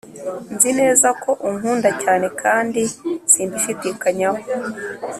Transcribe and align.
nzi 0.53 0.71
neza 0.79 1.07
ko 1.21 1.29
unkunda 1.47 1.89
cyane 2.01 2.27
kandi 2.41 2.81
simbishidikanyaho 3.31 4.41